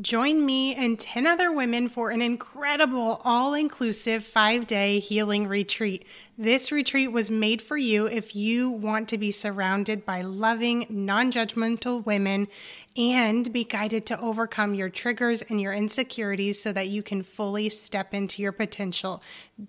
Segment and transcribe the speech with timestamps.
[0.00, 6.06] Join me and 10 other women for an incredible all inclusive five day healing retreat.
[6.38, 11.30] This retreat was made for you if you want to be surrounded by loving, non
[11.30, 12.48] judgmental women
[12.96, 17.68] and be guided to overcome your triggers and your insecurities so that you can fully
[17.68, 19.22] step into your potential.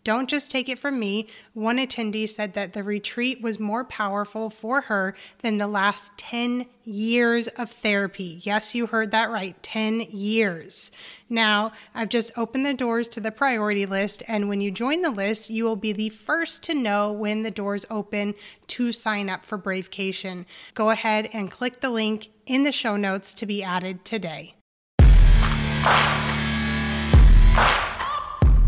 [0.03, 1.27] Don't just take it from me.
[1.53, 6.65] One attendee said that the retreat was more powerful for her than the last 10
[6.83, 8.39] years of therapy.
[8.41, 10.91] Yes, you heard that right 10 years.
[11.29, 15.09] Now, I've just opened the doors to the priority list, and when you join the
[15.09, 18.33] list, you will be the first to know when the doors open
[18.67, 20.45] to sign up for Bravecation.
[20.73, 24.55] Go ahead and click the link in the show notes to be added today.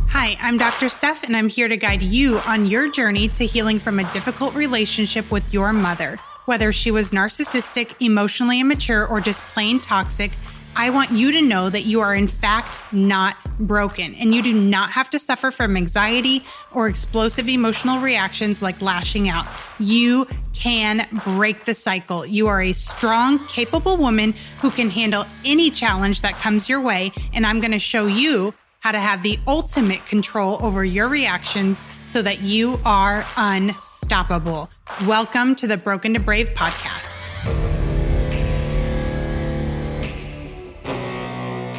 [0.10, 0.90] Hi, I'm Dr.
[0.90, 4.56] Steph, and I'm here to guide you on your journey to healing from a difficult
[4.56, 6.18] relationship with your mother.
[6.46, 10.32] Whether she was narcissistic, emotionally immature, or just plain toxic,
[10.78, 14.54] I want you to know that you are, in fact, not broken and you do
[14.54, 19.48] not have to suffer from anxiety or explosive emotional reactions like lashing out.
[19.80, 22.26] You can break the cycle.
[22.26, 27.14] You are a strong, capable woman who can handle any challenge that comes your way.
[27.34, 31.86] And I'm going to show you how to have the ultimate control over your reactions
[32.04, 34.70] so that you are unstoppable.
[35.08, 37.15] Welcome to the Broken to Brave podcast.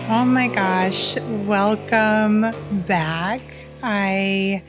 [0.08, 2.42] Oh my gosh, welcome
[2.86, 3.40] back.
[3.82, 4.62] I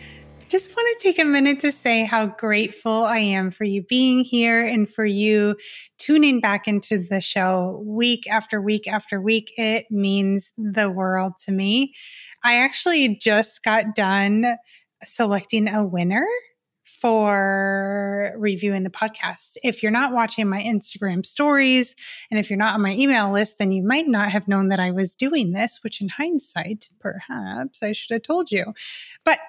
[0.47, 4.21] just want to take a minute to say how grateful I am for you being
[4.21, 5.55] here and for you
[5.99, 9.53] tuning back into the show week after week after week.
[9.57, 11.93] It means the world to me.
[12.43, 14.55] I actually just got done
[15.05, 16.25] selecting a winner
[17.01, 19.57] for reviewing the podcast.
[19.63, 21.95] If you're not watching my Instagram stories
[22.31, 24.79] and if you're not on my email list, then you might not have known that
[24.79, 28.73] I was doing this, which in hindsight, perhaps I should have told you.
[29.23, 29.39] But,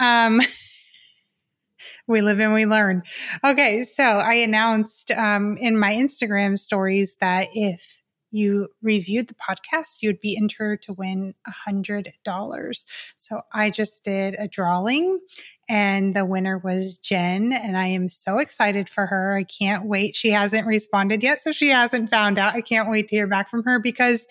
[0.00, 0.40] um,
[2.06, 3.02] we live and we learn.
[3.44, 3.84] Okay.
[3.84, 10.20] So I announced, um, in my Instagram stories that if you reviewed the podcast, you'd
[10.20, 12.86] be entered to win a hundred dollars.
[13.16, 15.20] So I just did a drawing
[15.68, 17.52] and the winner was Jen.
[17.52, 19.36] And I am so excited for her.
[19.36, 20.16] I can't wait.
[20.16, 21.42] She hasn't responded yet.
[21.42, 22.54] So she hasn't found out.
[22.54, 24.26] I can't wait to hear back from her because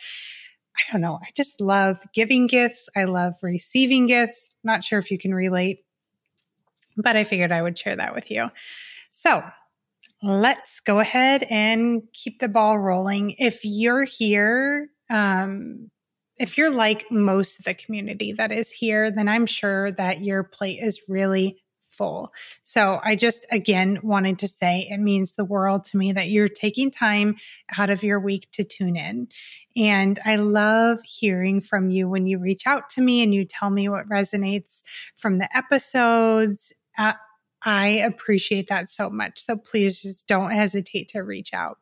[0.78, 1.20] I don't know.
[1.22, 2.90] I just love giving gifts.
[2.96, 4.52] I love receiving gifts.
[4.64, 5.80] Not sure if you can relate,
[6.96, 8.52] but I figured I would share that with you.
[9.12, 9.44] So
[10.24, 13.36] let's go ahead and keep the ball rolling.
[13.38, 15.90] If you're here, um,
[16.38, 20.44] if you're like most of the community that is here, then I'm sure that your
[20.44, 22.32] plate is really full.
[22.62, 26.48] So I just again wanted to say it means the world to me that you're
[26.48, 27.38] taking time
[27.78, 29.28] out of your week to tune in.
[29.76, 33.70] And I love hearing from you when you reach out to me and you tell
[33.70, 34.82] me what resonates
[35.18, 36.74] from the episodes.
[36.98, 37.14] Uh,
[37.68, 39.44] I appreciate that so much.
[39.46, 41.78] So please just don't hesitate to reach out.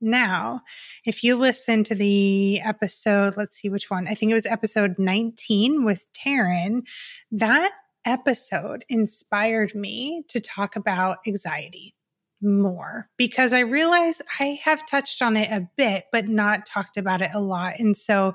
[0.00, 0.62] Now,
[1.04, 4.08] if you listen to the episode, let's see which one.
[4.08, 6.84] I think it was episode 19 with Taryn.
[7.30, 7.70] That
[8.06, 11.94] episode inspired me to talk about anxiety
[12.42, 17.22] more because I realize I have touched on it a bit, but not talked about
[17.22, 17.78] it a lot.
[17.78, 18.34] And so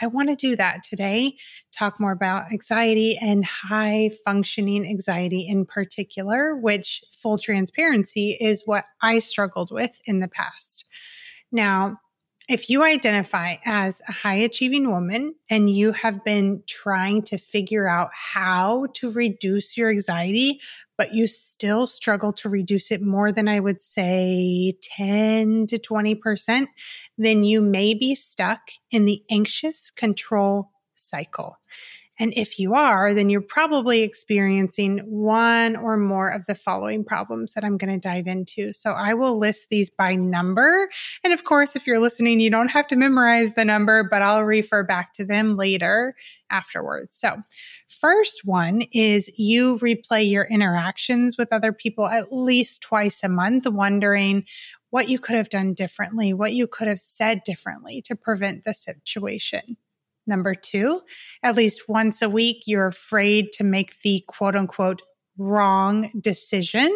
[0.00, 1.36] I want to do that today,
[1.76, 8.84] talk more about anxiety and high functioning anxiety in particular, which full transparency is what
[9.00, 10.86] I struggled with in the past.
[11.50, 11.98] Now,
[12.48, 17.88] if you identify as a high achieving woman and you have been trying to figure
[17.88, 20.60] out how to reduce your anxiety,
[21.02, 26.66] but you still struggle to reduce it more than I would say 10 to 20%,
[27.18, 28.60] then you may be stuck
[28.92, 31.56] in the anxious control cycle.
[32.22, 37.54] And if you are, then you're probably experiencing one or more of the following problems
[37.54, 38.72] that I'm going to dive into.
[38.72, 40.88] So I will list these by number.
[41.24, 44.44] And of course, if you're listening, you don't have to memorize the number, but I'll
[44.44, 46.14] refer back to them later
[46.48, 47.16] afterwards.
[47.16, 47.42] So,
[47.88, 53.66] first one is you replay your interactions with other people at least twice a month,
[53.66, 54.44] wondering
[54.90, 58.74] what you could have done differently, what you could have said differently to prevent the
[58.74, 59.76] situation.
[60.26, 61.02] Number two,
[61.42, 65.02] at least once a week, you're afraid to make the quote unquote
[65.38, 66.90] wrong decision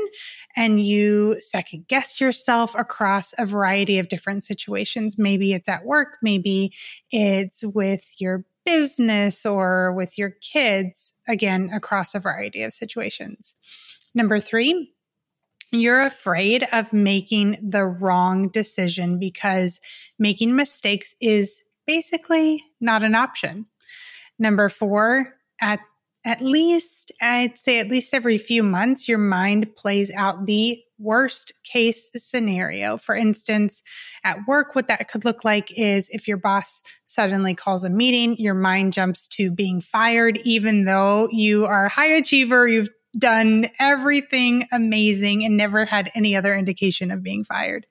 [0.57, 5.17] and you second guess yourself across a variety of different situations.
[5.19, 6.73] Maybe it's at work, maybe
[7.11, 13.55] it's with your business or with your kids, again, across a variety of situations.
[14.15, 14.93] Number three,
[15.73, 19.81] you're afraid of making the wrong decision because
[20.19, 23.67] making mistakes is basically not an option.
[24.39, 25.81] Number four, at
[26.27, 31.53] at least, I'd say at least every few months, your mind plays out the worst
[31.63, 32.99] case scenario.
[32.99, 33.81] For instance,
[34.25, 38.37] at work, what that could look like is if your boss suddenly calls a meeting,
[38.39, 43.69] your mind jumps to being fired, even though you are a high achiever, you've done
[43.79, 47.87] everything amazing and never had any other indication of being fired.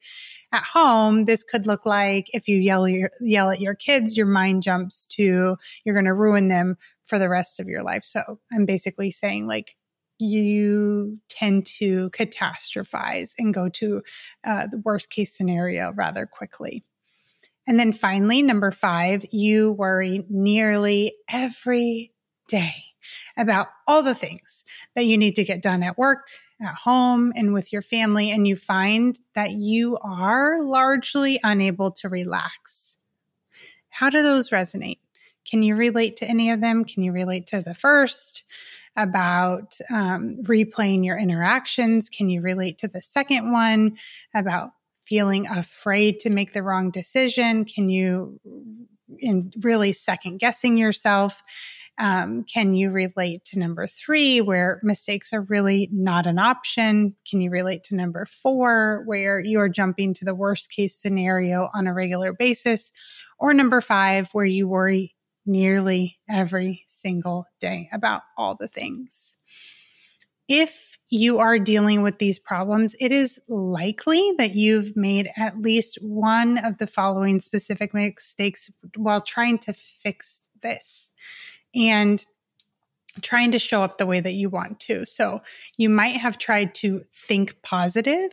[0.55, 4.25] At home, this could look like if you yell, your, yell at your kids, your
[4.25, 8.05] mind jumps to you're going to ruin them for the rest of your life.
[8.05, 9.75] So I'm basically saying like
[10.17, 14.01] you tend to catastrophize and go to
[14.45, 16.85] uh, the worst case scenario rather quickly.
[17.67, 22.13] And then finally, number five, you worry nearly every
[22.47, 22.75] day
[23.35, 24.63] about all the things
[24.95, 26.29] that you need to get done at work,
[26.61, 28.31] at home, and with your family.
[28.31, 32.97] And you find that you are largely unable to relax.
[33.89, 34.99] How do those resonate?
[35.49, 36.85] Can you relate to any of them?
[36.85, 38.43] Can you relate to the first
[38.95, 42.09] about um, replaying your interactions?
[42.09, 43.97] Can you relate to the second one
[44.33, 44.71] about
[45.05, 47.65] feeling afraid to make the wrong decision?
[47.65, 48.39] Can you
[49.19, 51.43] in really second guessing yourself?
[51.97, 57.15] Um, can you relate to number three, where mistakes are really not an option?
[57.30, 61.69] Can you relate to number four, where you are jumping to the worst case scenario
[61.74, 62.92] on a regular basis?
[63.39, 65.15] Or number five, where you worry
[65.45, 69.36] nearly every single day about all the things.
[70.48, 75.98] If you are dealing with these problems, it is likely that you've made at least
[76.01, 81.09] one of the following specific mistakes while trying to fix this.
[81.75, 82.25] And
[83.22, 85.06] trying to show up the way that you want to.
[85.06, 85.42] So
[85.77, 88.31] you might have tried to think positive.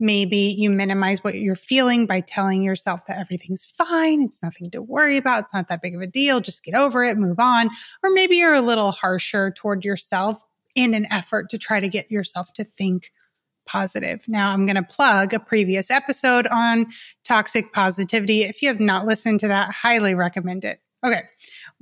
[0.00, 4.22] Maybe you minimize what you're feeling by telling yourself that everything's fine.
[4.22, 5.44] It's nothing to worry about.
[5.44, 6.40] It's not that big of a deal.
[6.40, 7.68] Just get over it, move on.
[8.02, 10.42] Or maybe you're a little harsher toward yourself
[10.74, 13.12] in an effort to try to get yourself to think
[13.66, 14.26] positive.
[14.26, 16.86] Now I'm going to plug a previous episode on
[17.24, 18.42] toxic positivity.
[18.42, 20.80] If you have not listened to that, highly recommend it.
[21.04, 21.22] Okay.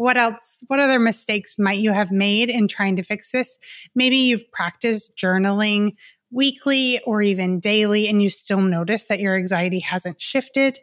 [0.00, 0.64] What else?
[0.68, 3.58] What other mistakes might you have made in trying to fix this?
[3.94, 5.96] Maybe you've practiced journaling
[6.32, 10.78] weekly or even daily and you still notice that your anxiety hasn't shifted.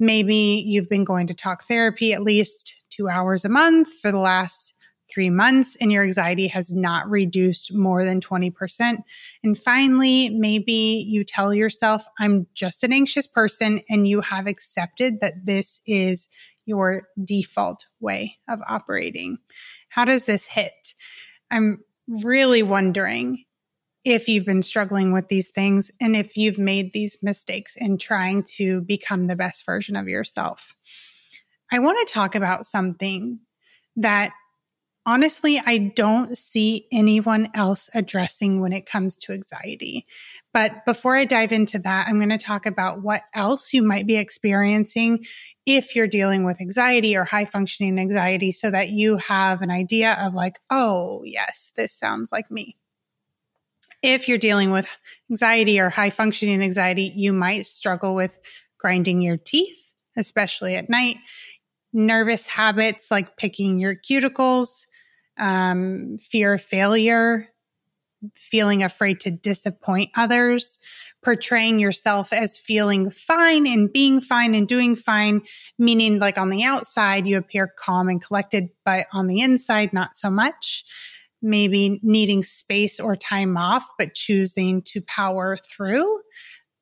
[0.00, 4.18] Maybe you've been going to talk therapy at least two hours a month for the
[4.18, 4.74] last
[5.14, 8.98] three months and your anxiety has not reduced more than 20%.
[9.44, 15.20] And finally, maybe you tell yourself, I'm just an anxious person and you have accepted
[15.20, 16.28] that this is
[16.66, 19.38] your default way of operating.
[19.88, 20.94] How does this hit?
[21.50, 23.44] I'm really wondering
[24.04, 28.44] if you've been struggling with these things and if you've made these mistakes in trying
[28.56, 30.76] to become the best version of yourself.
[31.72, 33.40] I want to talk about something
[33.96, 34.30] that
[35.06, 40.06] honestly, I don't see anyone else addressing when it comes to anxiety.
[40.52, 44.06] But before I dive into that, I'm going to talk about what else you might
[44.06, 45.24] be experiencing
[45.64, 50.16] if you're dealing with anxiety or high functioning anxiety so that you have an idea
[50.20, 52.76] of like, oh, yes, this sounds like me.
[54.02, 54.86] If you're dealing with
[55.30, 58.38] anxiety or high functioning anxiety, you might struggle with
[58.78, 61.16] grinding your teeth, especially at night,
[61.92, 64.86] nervous habits like picking your cuticles,
[65.38, 67.48] um, fear of failure,
[68.34, 70.78] feeling afraid to disappoint others,
[71.22, 75.40] portraying yourself as feeling fine and being fine and doing fine,
[75.78, 80.16] meaning like on the outside, you appear calm and collected, but on the inside, not
[80.16, 80.84] so much.
[81.42, 86.20] Maybe needing space or time off, but choosing to power through.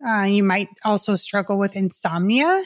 [0.07, 2.63] Uh, you might also struggle with insomnia.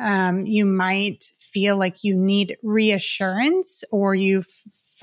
[0.00, 4.42] Um, you might feel like you need reassurance or you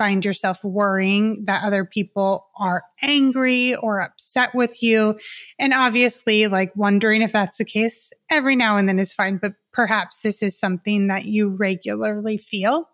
[0.02, 5.16] find yourself worrying that other people are angry or upset with you.
[5.60, 9.52] And obviously, like wondering if that's the case every now and then is fine, but
[9.72, 12.88] perhaps this is something that you regularly feel.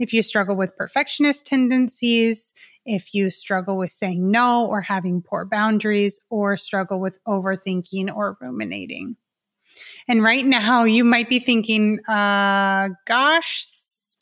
[0.00, 2.52] If you struggle with perfectionist tendencies,
[2.84, 8.36] if you struggle with saying no or having poor boundaries, or struggle with overthinking or
[8.40, 9.14] ruminating.
[10.08, 13.68] And right now, you might be thinking, uh, gosh,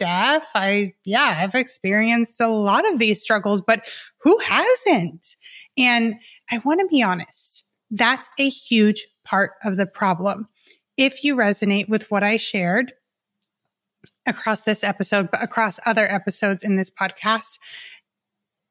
[0.01, 0.49] Steph.
[0.55, 3.87] I, yeah, I've experienced a lot of these struggles, but
[4.23, 5.37] who hasn't?
[5.77, 6.15] And
[6.51, 10.49] I want to be honest, that's a huge part of the problem.
[10.97, 12.95] If you resonate with what I shared
[14.25, 17.59] across this episode, but across other episodes in this podcast,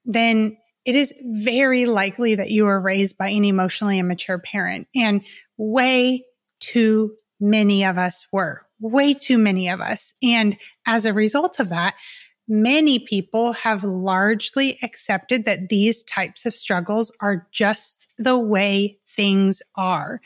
[0.05, 5.21] then it is very likely that you were raised by an emotionally immature parent and
[5.57, 6.25] way
[6.59, 10.13] too many of us were, way too many of us.
[10.21, 11.95] And as a result of that,
[12.47, 19.61] many people have largely accepted that these types of struggles are just the way things
[19.75, 20.19] are.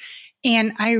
[0.45, 0.99] And I,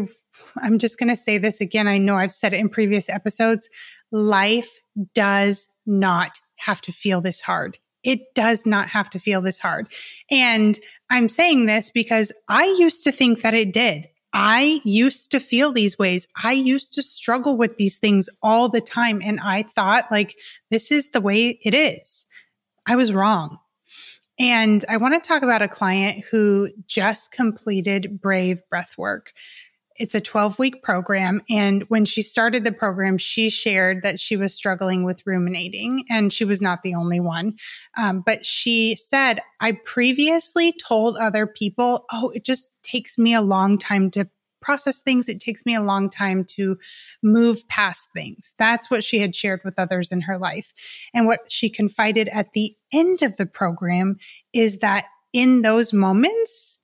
[0.58, 1.88] I'm just going to say this again.
[1.88, 3.70] I know I've said it in previous episodes.
[4.12, 4.80] Life
[5.16, 7.78] does not have to feel this hard.
[8.04, 9.88] It does not have to feel this hard.
[10.30, 10.78] And
[11.10, 14.10] I'm saying this because I used to think that it did.
[14.34, 16.28] I used to feel these ways.
[16.44, 19.22] I used to struggle with these things all the time.
[19.24, 20.36] And I thought, like,
[20.72, 22.26] this is the way it is.
[22.88, 23.60] I was wrong.
[24.40, 29.28] And I want to talk about a client who just completed Brave Breathwork.
[29.98, 31.42] It's a 12 week program.
[31.50, 36.34] And when she started the program, she shared that she was struggling with ruminating and
[36.34, 37.58] she was not the only one.
[37.98, 43.42] Um, but she said, I previously told other people, oh, it just takes me a
[43.42, 44.30] long time to
[44.62, 45.30] process things.
[45.30, 46.78] It takes me a long time to
[47.22, 48.56] move past things.
[48.58, 50.74] That's what she had shared with others in her life.
[51.14, 54.18] And what she confided at the end of the program
[54.54, 56.80] is that in those moments,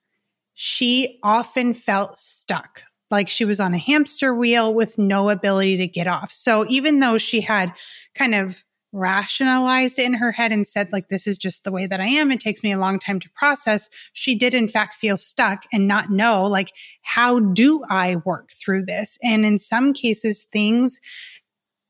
[0.53, 5.87] she often felt stuck like she was on a hamster wheel with no ability to
[5.87, 6.31] get off.
[6.31, 7.73] So even though she had
[8.15, 11.85] kind of rationalized it in her head and said like this is just the way
[11.85, 14.97] that I am it takes me a long time to process she did in fact
[14.97, 16.71] feel stuck and not know like
[17.03, 20.99] how do I work through this and in some cases things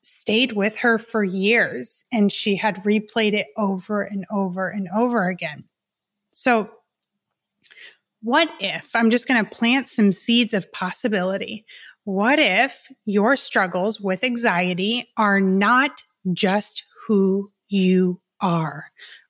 [0.02, 5.30] stayed with her for years and she had replayed it over and over and over
[5.30, 5.64] again
[6.32, 6.70] so
[8.22, 11.66] what if I'm just going to plant some seeds of possibility?
[12.04, 18.86] What if your struggles with anxiety are not just who you are?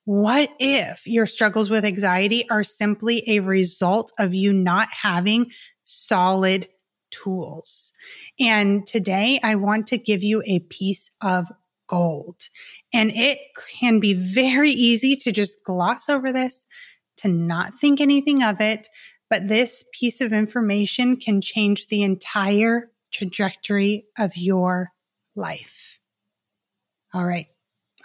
[0.06, 5.52] What if your struggles with anxiety are simply a result of you not having
[5.84, 6.68] solid
[7.12, 7.94] tools?
[8.40, 11.52] And today I want to give you a piece of
[11.88, 12.42] gold.
[12.94, 13.40] And it
[13.80, 16.66] can be very easy to just gloss over this,
[17.20, 18.88] to not think anything of it.
[19.30, 24.92] But this piece of information can change the entire trajectory of your
[25.36, 26.00] life.
[27.14, 27.48] All right.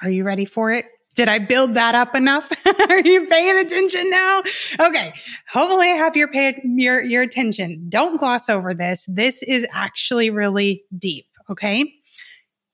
[0.03, 0.87] Are you ready for it?
[1.15, 2.53] Did I build that up enough?
[2.89, 4.43] Are you paying attention now?
[4.81, 5.13] Okay.
[5.49, 7.87] Hopefully I have your pay, your your attention.
[7.89, 9.05] Don't gloss over this.
[9.07, 11.95] This is actually really deep, okay?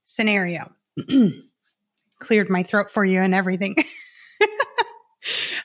[0.04, 0.72] Scenario.
[2.18, 3.76] Cleared my throat for you and everything.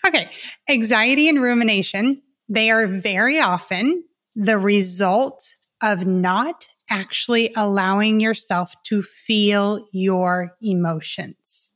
[0.05, 0.29] okay.
[0.69, 4.03] Anxiety and rumination, they are very often
[4.35, 11.71] the result of not actually allowing yourself to feel your emotions.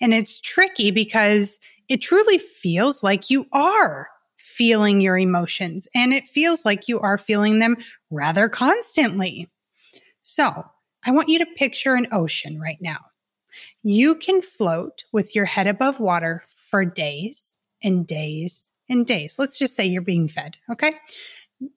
[0.00, 6.26] And it's tricky because it truly feels like you are feeling your emotions and it
[6.28, 7.76] feels like you are feeling them
[8.10, 9.50] rather constantly.
[10.22, 10.64] So
[11.04, 12.98] I want you to picture an ocean right now.
[13.82, 19.36] You can float with your head above water for days and days and days.
[19.38, 20.56] Let's just say you're being fed.
[20.70, 20.92] Okay.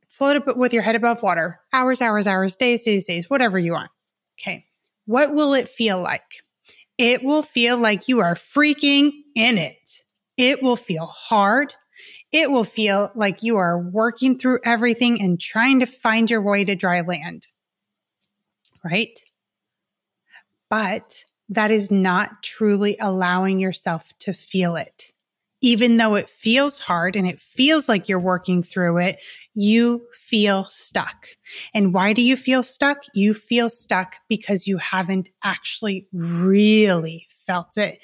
[0.08, 3.74] Float up with your head above water, hours, hours, hours, days, days, days, whatever you
[3.74, 3.92] want.
[4.40, 4.66] Okay.
[5.06, 6.44] What will it feel like?
[6.98, 10.04] It will feel like you are freaking in it.
[10.38, 11.74] It will feel hard.
[12.32, 16.66] It will feel like you are working through everything and trying to find your way
[16.66, 17.48] to dry land.
[18.84, 19.20] Right?
[20.70, 25.12] But that is not truly allowing yourself to feel it.
[25.62, 29.20] Even though it feels hard and it feels like you're working through it,
[29.56, 31.28] you feel stuck.
[31.74, 33.00] And why do you feel stuck?
[33.14, 38.00] You feel stuck because you haven't actually really felt it.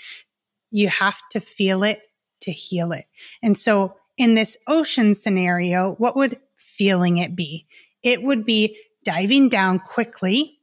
[0.72, 2.02] You have to feel it
[2.42, 3.06] to heal it.
[3.44, 7.68] And so in this ocean scenario, what would feeling it be?
[8.02, 10.60] It would be diving down quickly,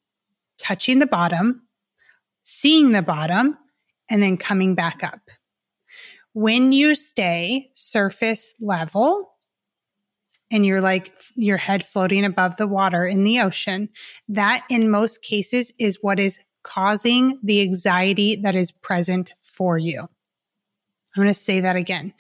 [0.59, 1.68] touching the bottom,
[2.51, 3.59] seeing the bottom,
[4.09, 5.21] and then coming back up.
[6.33, 9.35] When you stay surface level
[10.51, 13.91] and you're like your head floating above the water in the ocean,
[14.29, 20.01] that in most cases is what is causing the anxiety that is present for you.
[20.01, 22.15] I'm going to say that again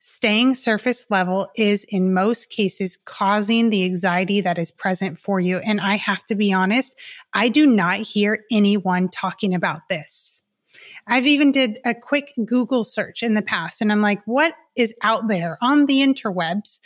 [0.00, 5.58] staying surface level is in most cases causing the anxiety that is present for you.
[5.58, 6.96] And I have to be honest,
[7.34, 10.42] I do not hear anyone talking about this.
[11.06, 14.94] I've even did a quick Google search in the past and I'm like, what is
[15.02, 16.80] out there on the interwebs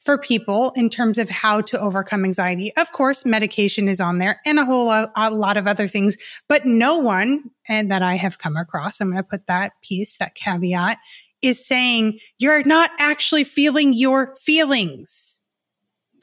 [0.00, 2.74] for people in terms of how to overcome anxiety?
[2.76, 6.16] Of course, medication is on there and a whole lot, a lot of other things,
[6.48, 10.16] but no one and that I have come across, I'm going to put that piece,
[10.16, 10.98] that caveat
[11.44, 15.40] is saying you're not actually feeling your feelings.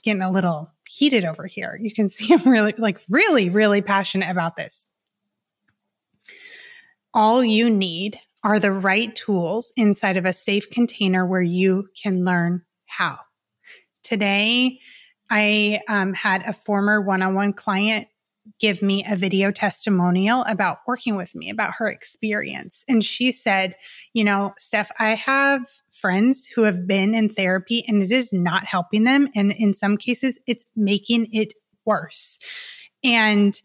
[0.04, 1.78] Getting a little heated over here.
[1.82, 4.88] You can see I'm really, like, really, really passionate about this.
[7.14, 12.26] All you need are the right tools inside of a safe container where you can
[12.26, 13.20] learn how.
[14.04, 14.80] Today,
[15.30, 18.08] I um, had a former one on one client
[18.60, 22.84] give me a video testimonial about working with me, about her experience.
[22.88, 23.76] And she said,
[24.14, 28.66] You know, Steph, I have friends who have been in therapy and it is not
[28.66, 29.28] helping them.
[29.36, 31.54] And in some cases, it's making it
[31.86, 32.40] worse.
[33.04, 33.60] And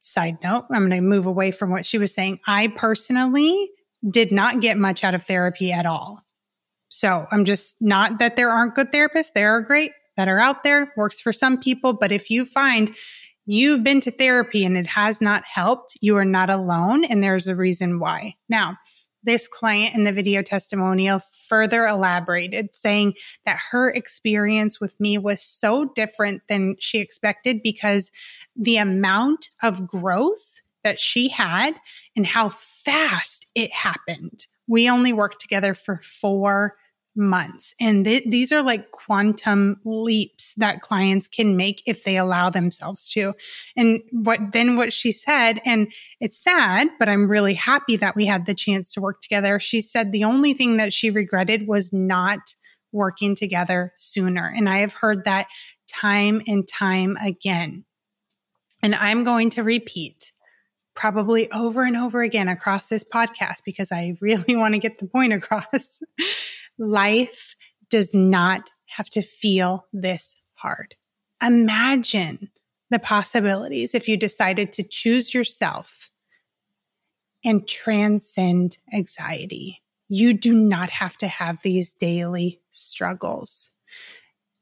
[0.00, 2.40] side note, I'm going to move away from what she was saying.
[2.46, 3.70] I personally
[4.08, 6.24] did not get much out of therapy at all.
[6.88, 9.32] So I'm just not that there aren't good therapists.
[9.34, 11.92] There are great that are out there, works for some people.
[11.92, 12.94] But if you find
[13.50, 17.04] you've been to therapy and it has not helped, you are not alone.
[17.04, 18.36] And there's a reason why.
[18.48, 18.76] Now,
[19.24, 23.14] this client in the video testimonial further elaborated, saying
[23.44, 28.12] that her experience with me was so different than she expected because
[28.54, 31.74] the amount of growth that she had
[32.14, 34.46] and how fast it happened.
[34.68, 36.76] We only worked together for four
[37.16, 37.74] months.
[37.80, 43.08] And th- these are like quantum leaps that clients can make if they allow themselves
[43.10, 43.34] to.
[43.76, 48.26] And what then what she said, and it's sad, but I'm really happy that we
[48.26, 49.58] had the chance to work together.
[49.58, 52.54] She said the only thing that she regretted was not
[52.92, 54.52] working together sooner.
[54.54, 55.46] And I have heard that
[55.88, 57.84] time and time again.
[58.82, 60.32] And I'm going to repeat
[60.94, 65.06] probably over and over again across this podcast because I really want to get the
[65.06, 66.00] point across.
[66.80, 67.56] Life
[67.90, 70.94] does not have to feel this hard.
[71.42, 72.50] Imagine
[72.88, 76.08] the possibilities if you decided to choose yourself
[77.44, 79.82] and transcend anxiety.
[80.08, 83.70] You do not have to have these daily struggles.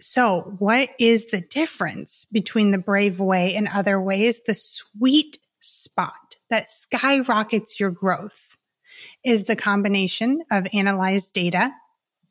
[0.01, 4.41] So, what is the difference between the brave way and other ways?
[4.45, 8.57] The sweet spot that skyrockets your growth
[9.25, 11.73] is the combination of analyzed data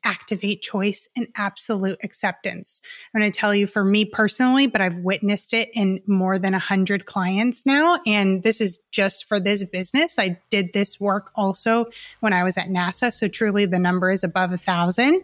[0.04, 2.80] activate choice and absolute acceptance.
[3.14, 6.54] I'm going to tell you for me personally, but I've witnessed it in more than
[6.54, 7.98] a hundred clients now.
[8.06, 10.18] And this is just for this business.
[10.18, 11.86] I did this work also
[12.20, 13.12] when I was at NASA.
[13.12, 15.22] So truly the number is above a thousand.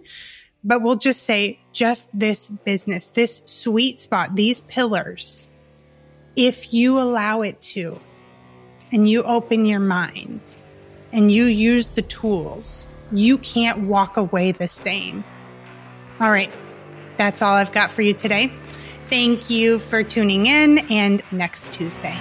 [0.63, 5.47] But we'll just say just this business, this sweet spot, these pillars,
[6.37, 8.01] if you allow it to,
[8.95, 10.41] and you open your mind
[11.13, 15.25] and you use the tools you can't walk away the same.
[16.21, 16.53] All right.
[17.17, 18.53] That's all I've got for you today.
[19.09, 22.19] Thank you for tuning in and next Tuesday.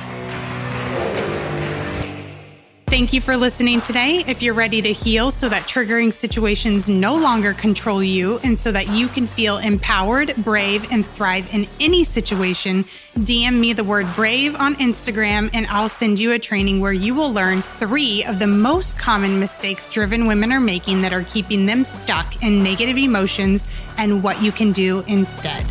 [2.93, 4.23] Thank you for listening today.
[4.27, 8.71] If you're ready to heal so that triggering situations no longer control you and so
[8.71, 12.85] that you can feel empowered, brave, and thrive in any situation,
[13.17, 17.15] DM me the word brave on Instagram and I'll send you a training where you
[17.15, 21.65] will learn three of the most common mistakes driven women are making that are keeping
[21.65, 23.65] them stuck in negative emotions
[23.97, 25.65] and what you can do instead.